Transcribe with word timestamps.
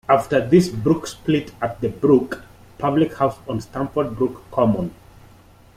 After 0.09 0.43
this 0.43 0.69
the 0.69 0.77
brook 0.77 1.05
split 1.05 1.51
at 1.61 1.79
"The 1.79 1.89
Brook" 1.89 2.43
public 2.79 3.13
house 3.17 3.37
on 3.47 3.61
Stamford 3.61 4.15
Brook 4.15 4.41
Common. 4.49 4.95